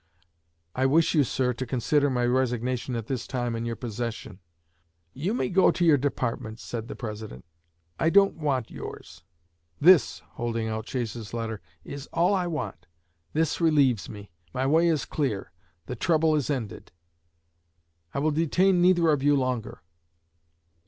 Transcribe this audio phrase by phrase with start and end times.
[0.73, 4.39] I wish you, sir, to consider my resignation at this time in your possession.'
[5.13, 7.45] 'You may go to your department,' said the President;
[7.99, 9.21] 'I don't want yours.
[9.79, 12.87] This,' holding out Chase's letter, 'is all I want;
[13.33, 15.51] this relieves me; my way is clear;
[15.85, 16.91] the trouble is ended.
[18.11, 19.83] I will detain neither of you longer.'